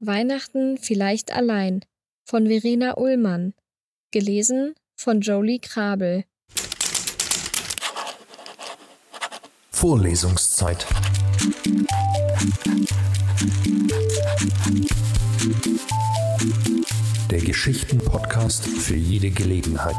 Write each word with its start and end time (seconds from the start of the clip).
Weihnachten 0.00 0.78
vielleicht 0.78 1.34
allein 1.34 1.80
von 2.24 2.46
Verena 2.46 2.96
Ullmann. 2.96 3.54
Gelesen 4.12 4.74
von 4.94 5.20
Jolie 5.20 5.58
Krabel. 5.58 6.24
Vorlesungszeit. 9.70 10.86
Der 17.30 17.40
Geschichten-Podcast 17.40 18.66
für 18.66 18.94
jede 18.94 19.30
Gelegenheit. 19.30 19.96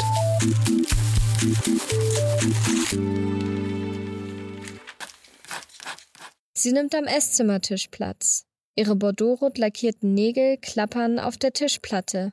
Sie 6.54 6.72
nimmt 6.72 6.96
am 6.96 7.06
Esszimmertisch 7.06 7.88
Platz. 7.90 8.49
Ihre 8.80 8.96
bordeauxrot 8.96 9.58
lackierten 9.58 10.14
Nägel 10.14 10.56
klappern 10.56 11.20
auf 11.20 11.36
der 11.36 11.52
Tischplatte. 11.52 12.32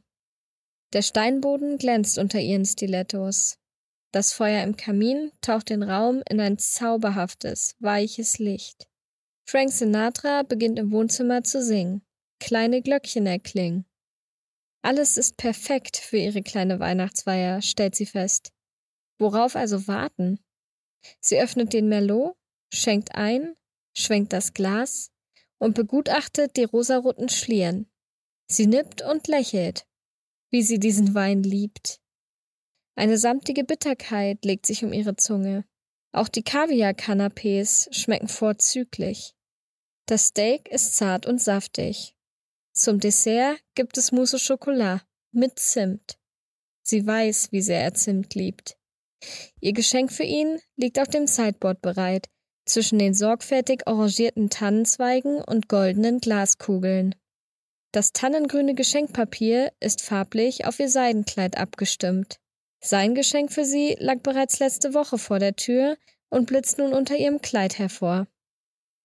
Der 0.92 1.02
Steinboden 1.02 1.77
glänzt 1.77 2.18
unter 2.18 2.38
ihren 2.38 2.64
Stilettos. 2.64 3.59
Das 4.12 4.32
Feuer 4.32 4.62
im 4.62 4.77
Kamin 4.77 5.32
taucht 5.40 5.70
den 5.70 5.82
Raum 5.82 6.23
in 6.30 6.38
ein 6.38 6.56
zauberhaftes, 6.56 7.74
weiches 7.80 8.38
Licht. 8.38 8.87
Frank 9.45 9.73
Sinatra 9.73 10.45
beginnt 10.45 10.78
im 10.78 10.92
Wohnzimmer 10.92 11.42
zu 11.42 11.60
singen. 11.60 12.02
Kleine 12.38 12.80
Glöckchen 12.80 13.26
erklingen. 13.26 13.84
Alles 14.82 15.16
ist 15.16 15.38
perfekt 15.38 15.96
für 15.96 16.18
ihre 16.18 16.42
kleine 16.42 16.78
Weihnachtsfeier, 16.78 17.60
stellt 17.60 17.96
sie 17.96 18.06
fest. 18.06 18.52
Worauf 19.18 19.56
also 19.56 19.88
warten? 19.88 20.38
Sie 21.18 21.40
öffnet 21.40 21.73
den 21.73 21.88
Merlot, 21.88 22.37
schenkt 22.73 23.16
ein, 23.16 23.56
schwenkt 23.96 24.32
das 24.32 24.54
Glas 24.54 25.10
und 25.59 25.74
begutachtet 25.74 26.56
die 26.56 26.65
rosaroten 26.65 27.28
Schlieren. 27.28 27.91
Sie 28.48 28.66
nippt 28.66 29.02
und 29.02 29.27
lächelt, 29.28 29.87
wie 30.51 30.62
sie 30.62 30.79
diesen 30.79 31.15
Wein 31.15 31.42
liebt. 31.42 32.01
Eine 32.95 33.18
samtige 33.18 33.65
Bitterkeit 33.65 34.45
legt 34.45 34.66
sich 34.66 34.84
um 34.84 34.93
ihre 34.93 35.16
Zunge. 35.16 35.65
Auch 36.12 36.29
die 36.29 36.43
Kaviar-Canapés 36.43 37.93
schmecken 37.93 38.29
vorzüglich. 38.29 39.34
Das 40.07 40.29
Steak 40.29 40.68
ist 40.68 40.96
zart 40.96 41.27
und 41.27 41.40
saftig. 41.40 42.16
Zum 42.73 43.01
Dessert 43.01 43.59
gibt 43.74 43.99
es 43.99 44.12
Mousse 44.12 44.38
Chocolat 44.38 45.04
mit 45.32 45.59
Zimt. 45.59 46.18
Sie 46.82 47.07
weiß, 47.07 47.51
wie 47.51 47.60
sehr 47.60 47.82
er 47.82 47.95
Zimt 47.95 48.34
liebt. 48.34 48.79
Ihr 49.60 49.73
Geschenk 49.73 50.12
für 50.12 50.23
ihn 50.23 50.60
liegt 50.77 50.99
auf 50.99 51.09
dem 51.09 51.27
Sideboard 51.27 51.82
bereit, 51.82 52.29
zwischen 52.66 52.98
den 52.98 53.14
sorgfältig 53.14 53.86
arrangierten 53.86 54.50
Tannenzweigen 54.50 55.42
und 55.42 55.68
goldenen 55.68 56.20
Glaskugeln. 56.20 57.14
Das 57.92 58.12
tannengrüne 58.12 58.74
Geschenkpapier 58.74 59.72
ist 59.80 60.02
farblich 60.02 60.66
auf 60.66 60.78
ihr 60.78 60.90
Seidenkleid 60.90 61.56
abgestimmt. 61.56 62.38
Sein 62.82 63.14
Geschenk 63.14 63.52
für 63.52 63.64
sie 63.64 63.96
lag 63.98 64.20
bereits 64.20 64.59
letzte 64.59 64.92
Woche 64.92 65.16
vor 65.16 65.38
der 65.38 65.56
Tür 65.56 65.97
und 66.28 66.47
blitzt 66.47 66.78
nun 66.78 66.92
unter 66.92 67.16
ihrem 67.16 67.41
Kleid 67.41 67.78
hervor. 67.78 68.26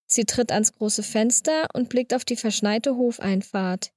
Sie 0.07 0.25
tritt 0.25 0.51
ans 0.51 0.73
große 0.73 1.03
Fenster 1.03 1.69
und 1.73 1.87
blickt 1.87 2.13
auf 2.13 2.25
die 2.25 2.35
verschneite 2.35 2.97
Hofeinfahrt. 2.97 3.93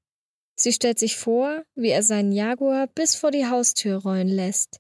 Sie 0.55 0.73
stellt 0.73 1.01
sich 1.01 1.17
vor, 1.17 1.65
wie 1.75 1.91
er 1.91 2.05
seinen 2.05 2.31
Jaguar 2.31 2.87
bis 2.87 3.17
vor 3.17 3.33
die 3.33 3.47
Haustür 3.47 3.97
rollen 3.97 4.29
lässt. 4.29 4.79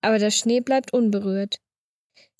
Aber 0.00 0.18
der 0.18 0.32
Schnee 0.32 0.60
bleibt 0.60 0.92
unberührt. 0.92 1.60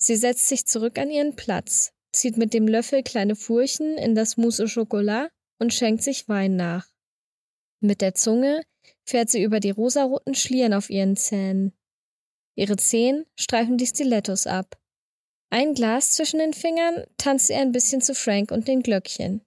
Sie 0.01 0.15
setzt 0.15 0.47
sich 0.47 0.65
zurück 0.65 0.97
an 0.97 1.11
ihren 1.11 1.35
Platz, 1.35 1.91
zieht 2.13 2.37
mit 2.37 2.53
dem 2.53 2.67
Löffel 2.67 3.03
kleine 3.03 3.35
Furchen 3.35 3.97
in 3.97 4.15
das 4.15 4.37
Mousse 4.37 4.63
au 4.63 4.67
Chocolat 4.67 5.29
und 5.59 5.73
schenkt 5.73 6.03
sich 6.03 6.27
Wein 6.29 6.55
nach. 6.55 6.87
Mit 7.81 8.01
der 8.01 8.15
Zunge 8.15 8.63
fährt 9.05 9.29
sie 9.29 9.43
über 9.43 9.59
die 9.59 9.71
rosaroten 9.71 10.35
Schlieren 10.35 10.73
auf 10.73 10.89
ihren 10.89 11.17
Zähnen. 11.17 11.73
Ihre 12.55 12.77
Zehen 12.77 13.25
streifen 13.37 13.77
die 13.77 13.87
Stilettos 13.87 14.47
ab. 14.47 14.79
Ein 15.49 15.73
Glas 15.73 16.11
zwischen 16.11 16.39
den 16.39 16.53
Fingern 16.53 17.05
tanzt 17.17 17.47
sie 17.47 17.55
ein 17.55 17.71
bisschen 17.71 18.01
zu 18.01 18.13
Frank 18.13 18.51
und 18.51 18.67
den 18.67 18.83
Glöckchen. 18.83 19.41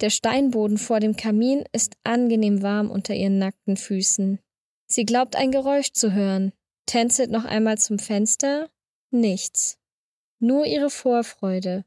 Der 0.00 0.10
Steinboden 0.10 0.76
vor 0.76 1.00
dem 1.00 1.16
Kamin 1.16 1.64
ist 1.72 1.96
angenehm 2.02 2.62
warm 2.62 2.90
unter 2.90 3.14
ihren 3.14 3.38
nackten 3.38 3.76
Füßen. 3.76 4.40
Sie 4.86 5.06
glaubt 5.06 5.36
ein 5.36 5.52
Geräusch 5.52 5.92
zu 5.92 6.12
hören, 6.12 6.52
tänzelt 6.86 7.30
noch 7.30 7.44
einmal 7.44 7.78
zum 7.78 7.98
Fenster 7.98 8.68
Nichts. 9.14 9.78
Nur 10.40 10.66
ihre 10.66 10.90
Vorfreude. 10.90 11.84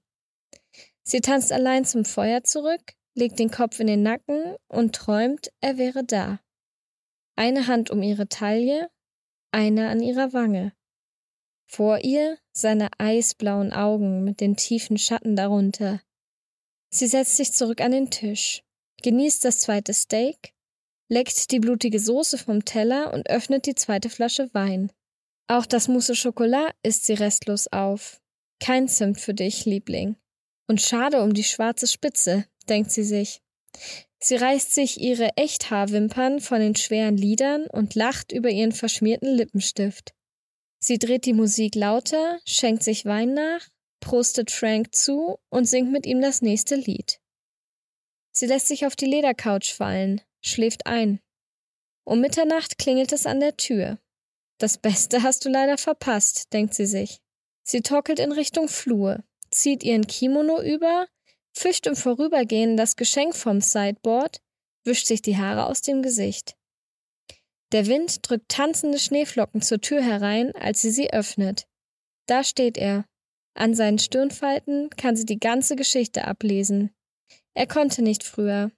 Sie 1.04 1.20
tanzt 1.20 1.52
allein 1.52 1.84
zum 1.84 2.06
Feuer 2.06 2.46
zurück, 2.46 2.94
legt 3.16 3.38
den 3.38 3.52
Kopf 3.52 3.82
in 3.82 3.88
den 3.88 4.02
Nacken 4.02 4.56
und 4.70 4.96
träumt, 4.96 5.52
er 5.60 5.78
wäre 5.78 6.06
da. 6.06 6.40
Eine 7.36 7.68
Hand 7.68 7.92
um 7.92 8.02
ihre 8.02 8.30
Taille, 8.30 8.90
eine 9.52 9.90
an 9.90 10.02
ihrer 10.02 10.32
Wange. 10.32 10.72
Vor 11.66 12.00
ihr 12.00 12.38
seine 12.54 12.88
eisblauen 12.98 13.74
Augen 13.74 14.24
mit 14.24 14.40
den 14.40 14.56
tiefen 14.56 14.98
Schatten 14.98 15.36
darunter. 15.36 16.02
Sie 16.90 17.08
setzt 17.08 17.36
sich 17.36 17.52
zurück 17.52 17.82
an 17.82 17.92
den 17.92 18.10
Tisch, 18.10 18.64
genießt 19.04 19.44
das 19.44 19.60
zweite 19.60 19.94
Steak, 19.94 20.54
leckt 21.10 21.52
die 21.52 21.60
blutige 21.60 22.00
Soße 22.00 22.38
vom 22.38 22.64
Teller 22.64 23.14
und 23.14 23.30
öffnet 23.30 23.66
die 23.66 23.76
zweite 23.76 24.10
Flasche 24.10 24.50
Wein. 24.54 24.94
Auch 25.48 25.66
das 25.66 25.88
Mousse 25.88 26.14
Chocolat 26.14 26.76
isst 26.84 27.06
sie 27.06 27.14
restlos 27.14 27.68
auf. 27.68 28.22
Kein 28.60 28.88
Zimt 28.88 29.20
für 29.20 29.34
dich, 29.34 29.66
Liebling. 29.66 30.18
Und 30.68 30.82
schade 30.82 31.22
um 31.22 31.34
die 31.34 31.44
schwarze 31.44 31.88
Spitze, 31.88 32.46
denkt 32.68 32.92
sie 32.92 33.04
sich. 33.04 33.42
Sie 34.20 34.36
reißt 34.36 34.74
sich 34.74 35.00
ihre 35.00 35.38
Echthaarwimpern 35.38 36.42
von 36.42 36.60
den 36.60 36.76
schweren 36.76 37.16
Lidern 37.16 37.68
und 37.68 37.96
lacht 37.96 38.32
über 38.32 38.50
ihren 38.50 38.72
verschmierten 38.72 39.34
Lippenstift. 39.36 40.14
Sie 40.80 41.00
dreht 41.00 41.26
die 41.26 41.34
Musik 41.34 41.76
lauter, 41.76 42.40
schenkt 42.46 42.84
sich 42.84 43.06
Wein 43.06 43.34
nach, 43.34 43.68
prostet 44.00 44.52
Frank 44.52 44.94
zu 44.94 45.40
und 45.50 45.66
singt 45.66 45.92
mit 45.92 46.06
ihm 46.06 46.22
das 46.22 46.42
nächste 46.42 46.76
Lied. 46.76 47.20
Sie 48.32 48.48
lässt 48.48 48.68
sich 48.68 48.86
auf 48.86 48.96
die 48.96 49.06
Ledercouch 49.06 49.74
fallen, 49.74 50.22
schläft 50.42 50.86
ein. 50.88 51.20
Um 52.04 52.22
Mitternacht 52.22 52.78
klingelt 52.78 53.12
es 53.12 53.26
an 53.26 53.40
der 53.40 53.58
Tür. 53.58 54.00
Das 54.58 54.78
Beste 54.80 55.22
hast 55.22 55.46
du 55.46 55.50
leider 55.50 55.78
verpasst, 55.78 56.52
denkt 56.52 56.74
sie 56.74 56.88
sich. 56.88 57.20
Sie 57.64 57.82
torkelt 57.82 58.20
in 58.20 58.32
Richtung 58.32 58.68
Flur, 58.68 59.24
zieht 59.52 59.84
ihren 59.84 60.08
Kimono 60.08 60.62
über, 60.62 61.08
fischt 61.54 61.86
im 61.86 61.96
Vorübergehen 61.96 62.76
das 62.76 62.96
Geschenk 62.96 63.36
vom 63.36 63.62
Sideboard, 63.62 64.42
wischt 64.84 65.06
sich 65.06 65.22
die 65.22 65.38
Haare 65.38 65.68
aus 65.68 65.82
dem 65.82 66.02
Gesicht. 66.02 66.56
Der 67.72 67.86
Wind 67.88 68.28
drückt 68.28 68.50
tanzende 68.50 68.98
Schneeflocken 68.98 69.62
zur 69.62 69.82
Tür 69.82 70.02
herein, 70.02 70.56
als 70.56 70.82
sie 70.82 70.92
sie 70.92 71.12
öffnet. 71.12 71.68
Da 72.26 72.44
steht 72.44 72.78
er. 72.78 73.06
An 73.54 73.76
seinen 73.76 74.00
Stirnfalten 74.00 74.90
kann 74.92 75.16
sie 75.16 75.26
die 75.26 75.40
ganze 75.40 75.76
Geschichte 75.76 76.26
ablesen. 76.26 76.96
Er 77.54 77.68
konnte 77.68 78.02
nicht 78.02 78.24
früher. 78.24 78.72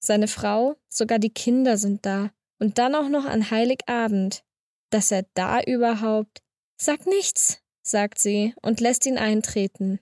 Seine 0.00 0.28
Frau, 0.28 0.76
sogar 0.88 1.18
die 1.18 1.32
Kinder 1.32 1.78
sind 1.78 2.04
da. 2.04 2.30
Und 2.58 2.78
dann 2.78 2.94
auch 2.94 3.08
noch 3.08 3.24
an 3.24 3.50
Heiligabend 3.50 4.44
dass 4.94 5.10
er 5.10 5.26
da 5.34 5.60
überhaupt. 5.60 6.40
Sag 6.80 7.04
nichts, 7.06 7.58
sagt 7.82 8.20
sie 8.20 8.54
und 8.62 8.80
lässt 8.80 9.06
ihn 9.06 9.18
eintreten. 9.18 9.98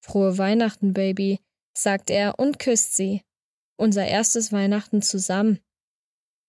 Frohe 0.00 0.38
Weihnachten, 0.38 0.94
Baby, 0.94 1.40
sagt 1.76 2.08
er 2.08 2.38
und 2.38 2.58
küsst 2.58 2.96
sie. 2.96 3.22
Unser 3.76 4.06
erstes 4.06 4.52
Weihnachten 4.52 5.02
zusammen. 5.02 5.60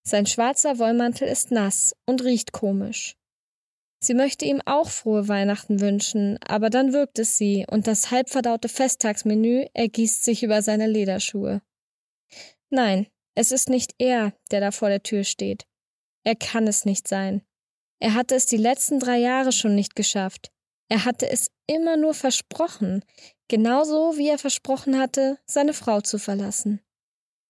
Sein 0.08 0.26
schwarzer 0.26 0.80
Wollmantel 0.80 1.28
ist 1.28 1.52
nass 1.52 1.94
und 2.06 2.24
riecht 2.24 2.54
komisch. 2.54 3.18
Sie 4.00 4.14
möchte 4.14 4.46
ihm 4.46 4.62
auch 4.66 4.90
frohe 4.90 5.28
Weihnachten 5.28 5.82
wünschen, 5.82 6.38
aber 6.48 6.70
dann 6.70 6.94
wirkt 6.94 7.20
es 7.20 7.38
sie 7.38 7.66
und 7.70 7.88
das 7.88 8.12
halbverdaute 8.12 8.70
Festtagsmenü 8.70 9.66
ergießt 9.74 10.24
sich 10.24 10.44
über 10.44 10.62
seine 10.62 10.88
Lederschuhe. 10.88 11.62
Nein, 12.70 13.08
es 13.36 13.52
ist 13.52 13.68
nicht 13.68 13.96
er, 13.98 14.34
der 14.52 14.62
da 14.62 14.72
vor 14.72 14.88
der 14.88 15.04
Tür 15.04 15.26
steht. 15.26 15.66
Er 16.24 16.36
kann 16.36 16.68
es 16.68 16.86
nicht 16.86 17.08
sein. 17.08 17.42
Er 18.00 18.14
hatte 18.14 18.36
es 18.36 18.46
die 18.46 18.58
letzten 18.58 19.00
drei 19.00 19.18
Jahre 19.18 19.52
schon 19.52 19.76
nicht 19.76 19.96
geschafft. 19.96 20.52
Er 20.90 21.06
hatte 21.06 21.30
es 21.30 21.52
immer 21.66 21.98
nur 21.98 22.14
versprochen, 22.14 23.04
genauso 23.48 24.18
wie 24.18 24.30
er 24.30 24.38
versprochen 24.38 24.98
hatte, 24.98 25.38
seine 25.46 25.74
Frau 25.74 26.02
zu 26.02 26.18
verlassen. 26.18 26.82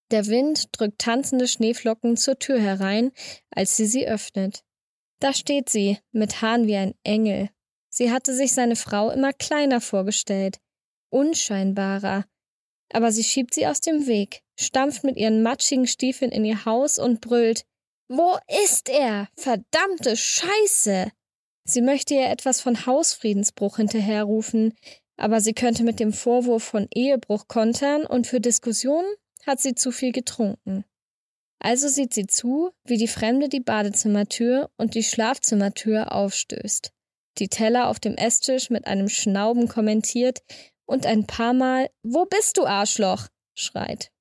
Der 0.09 0.27
Wind 0.27 0.69
drückt 0.71 0.99
tanzende 0.99 1.47
Schneeflocken 1.47 2.15
zur 2.15 2.39
Tür 2.39 2.59
herein, 2.59 3.11
als 3.51 3.75
sie 3.75 3.85
sie 3.85 4.07
öffnet. 4.07 4.63
Da 5.19 5.33
steht 5.33 5.69
sie, 5.69 5.99
mit 6.11 6.41
Haaren 6.41 6.67
wie 6.67 6.75
ein 6.75 6.95
Engel. 7.03 7.49
Sie 7.89 8.11
hatte 8.11 8.33
sich 8.33 8.53
seine 8.53 8.75
Frau 8.75 9.09
immer 9.09 9.33
kleiner 9.33 9.81
vorgestellt, 9.81 10.59
unscheinbarer. 11.09 12.25
Aber 12.93 13.11
sie 13.11 13.23
schiebt 13.23 13.53
sie 13.53 13.67
aus 13.67 13.81
dem 13.81 14.07
Weg, 14.07 14.43
stampft 14.57 15.03
mit 15.03 15.17
ihren 15.17 15.43
matschigen 15.43 15.87
Stiefeln 15.87 16.31
in 16.31 16.45
ihr 16.45 16.63
Haus 16.65 16.99
und 16.99 17.19
brüllt 17.19 17.65
wo 18.09 18.37
ist 18.63 18.89
er? 18.89 19.27
Verdammte 19.35 20.15
Scheiße! 20.15 21.11
Sie 21.65 21.81
möchte 21.81 22.13
ihr 22.13 22.29
etwas 22.29 22.61
von 22.61 22.85
Hausfriedensbruch 22.85 23.77
hinterherrufen, 23.77 24.73
aber 25.17 25.41
sie 25.41 25.53
könnte 25.53 25.83
mit 25.83 25.99
dem 25.99 26.13
Vorwurf 26.13 26.63
von 26.63 26.87
Ehebruch 26.93 27.47
kontern 27.47 28.05
und 28.05 28.27
für 28.27 28.39
Diskussionen 28.39 29.07
hat 29.45 29.59
sie 29.59 29.75
zu 29.75 29.91
viel 29.91 30.11
getrunken. 30.11 30.85
Also 31.59 31.87
sieht 31.87 32.13
sie 32.13 32.27
zu, 32.27 32.71
wie 32.85 32.97
die 32.97 33.07
Fremde 33.07 33.49
die 33.49 33.59
Badezimmertür 33.59 34.69
und 34.77 34.95
die 34.95 35.03
Schlafzimmertür 35.03 36.11
aufstößt, 36.13 36.91
die 37.39 37.49
Teller 37.49 37.89
auf 37.89 37.99
dem 37.99 38.15
Esstisch 38.15 38.69
mit 38.69 38.85
einem 38.87 39.09
Schnauben 39.09 39.67
kommentiert 39.67 40.43
und 40.85 41.05
ein 41.05 41.25
paar 41.25 41.53
Mal 41.53 41.89
Wo 42.03 42.25
bist 42.25 42.57
du, 42.57 42.65
Arschloch? 42.65 43.27
schreit. 43.55 44.11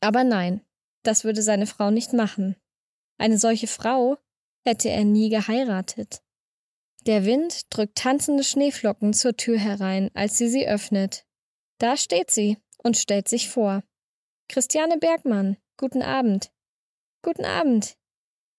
Aber 0.00 0.24
nein, 0.24 0.62
das 1.04 1.24
würde 1.24 1.42
seine 1.42 1.66
Frau 1.66 1.90
nicht 1.90 2.12
machen. 2.14 2.56
Eine 3.22 3.38
solche 3.38 3.68
Frau 3.68 4.18
hätte 4.64 4.88
er 4.88 5.04
nie 5.04 5.28
geheiratet. 5.28 6.24
Der 7.06 7.24
Wind 7.24 7.72
drückt 7.72 7.96
tanzende 7.96 8.42
Schneeflocken 8.42 9.12
zur 9.12 9.36
Tür 9.36 9.60
herein, 9.60 10.10
als 10.12 10.38
sie 10.38 10.48
sie 10.48 10.66
öffnet. 10.66 11.24
Da 11.78 11.96
steht 11.96 12.32
sie 12.32 12.58
und 12.78 12.96
stellt 12.96 13.28
sich 13.28 13.48
vor. 13.48 13.84
Christiane 14.48 14.98
Bergmann, 14.98 15.56
guten 15.76 16.02
Abend. 16.02 16.50
Guten 17.22 17.44
Abend. 17.44 17.96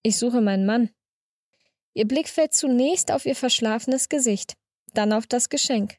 Ich 0.01 0.17
suche 0.17 0.39
meinen 0.39 0.65
Mann. 0.65 0.91
Ihr 1.93 2.07
Blick 2.07 2.29
fällt 2.29 2.53
zunächst 2.53 3.11
auf 3.11 3.25
ihr 3.25 3.35
verschlafenes 3.35 4.07
Gesicht, 4.07 4.53
dann 4.93 5.11
auf 5.11 5.27
das 5.27 5.49
Geschenk. 5.49 5.97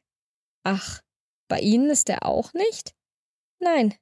Ach, 0.63 1.03
bei 1.47 1.59
Ihnen 1.59 1.91
ist 1.91 2.09
er 2.09 2.25
auch 2.25 2.51
nicht? 2.53 2.95
Nein. 3.59 3.93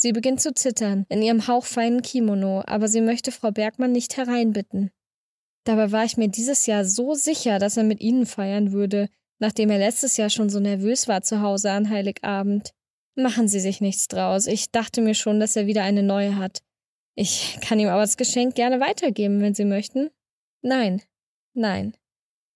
Sie 0.00 0.12
beginnt 0.12 0.40
zu 0.40 0.54
zittern, 0.54 1.06
in 1.08 1.22
ihrem 1.22 1.48
hauchfeinen 1.48 2.02
Kimono, 2.02 2.62
aber 2.68 2.86
sie 2.86 3.00
möchte 3.00 3.32
Frau 3.32 3.50
Bergmann 3.50 3.90
nicht 3.90 4.16
hereinbitten. 4.16 4.92
Dabei 5.64 5.90
war 5.90 6.04
ich 6.04 6.16
mir 6.16 6.28
dieses 6.28 6.66
Jahr 6.66 6.84
so 6.84 7.14
sicher, 7.14 7.58
dass 7.58 7.76
er 7.76 7.82
mit 7.82 8.00
Ihnen 8.00 8.24
feiern 8.24 8.70
würde, 8.70 9.08
nachdem 9.40 9.70
er 9.70 9.78
letztes 9.78 10.16
Jahr 10.16 10.30
schon 10.30 10.50
so 10.50 10.60
nervös 10.60 11.08
war 11.08 11.22
zu 11.22 11.42
Hause 11.42 11.72
an 11.72 11.90
Heiligabend. 11.90 12.70
Machen 13.16 13.48
Sie 13.48 13.58
sich 13.58 13.80
nichts 13.80 14.06
draus. 14.06 14.46
Ich 14.46 14.70
dachte 14.70 15.00
mir 15.00 15.14
schon, 15.14 15.40
dass 15.40 15.56
er 15.56 15.66
wieder 15.66 15.82
eine 15.82 16.04
neue 16.04 16.36
hat. 16.36 16.60
Ich 17.16 17.58
kann 17.60 17.80
ihm 17.80 17.88
aber 17.88 18.02
das 18.02 18.16
Geschenk 18.16 18.54
gerne 18.54 18.78
weitergeben, 18.78 19.40
wenn 19.40 19.56
Sie 19.56 19.64
möchten. 19.64 20.10
Nein, 20.62 21.02
nein. 21.54 21.96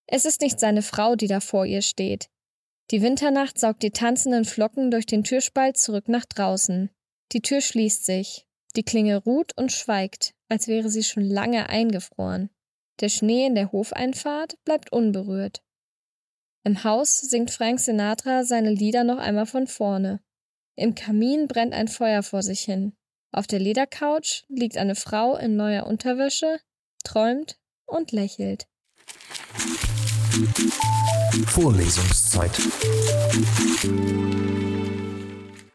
Es 0.07 0.27
ist 0.27 0.43
nicht 0.43 0.61
seine 0.61 0.83
Frau, 0.83 1.17
die 1.17 1.27
da 1.27 1.41
vor 1.41 1.67
ihr 1.67 1.83
steht. 1.83 2.29
Die 2.93 3.03
Winternacht 3.03 3.59
saugt 3.59 3.83
die 3.83 3.91
tanzenden 3.91 4.45
Flocken 4.45 4.93
durch 4.93 5.07
den 5.07 5.25
Türspalt 5.25 5.77
zurück 5.77 6.09
nach 6.09 6.25
draußen. 6.25 6.89
Die 7.33 7.41
Tür 7.41 7.61
schließt 7.61 8.05
sich. 8.05 8.47
Die 8.77 8.83
Klinge 8.83 9.17
ruht 9.17 9.57
und 9.57 9.73
schweigt, 9.73 10.35
als 10.49 10.69
wäre 10.69 10.91
sie 10.91 11.03
schon 11.03 11.25
lange 11.25 11.69
eingefroren. 11.69 12.51
Der 13.01 13.09
Schnee 13.09 13.47
in 13.47 13.55
der 13.55 13.73
Hofeinfahrt 13.73 14.63
bleibt 14.65 14.93
unberührt. 14.93 15.63
Im 16.65 16.85
Haus 16.85 17.21
singt 17.21 17.51
Frank 17.51 17.81
Sinatra 17.81 18.45
seine 18.45 18.71
Lieder 18.71 19.05
noch 19.05 19.19
einmal 19.19 19.47
von 19.47 19.67
vorne. 19.67 20.21
Im 20.77 20.95
Kamin 20.95 21.49
brennt 21.49 21.75
ein 21.75 21.89
Feuer 21.89 22.23
vor 22.23 22.43
sich 22.43 22.61
hin. 22.61 22.93
Auf 23.33 23.47
der 23.47 23.59
Ledercouch 23.59 24.45
liegt 24.49 24.77
eine 24.77 24.95
Frau 24.95 25.37
in 25.37 25.57
neuer 25.57 25.87
Unterwäsche, 25.87 26.61
träumt 27.03 27.59
und 27.87 28.13
lächelt. 28.13 28.67
Vorlesungszeit. 31.47 32.53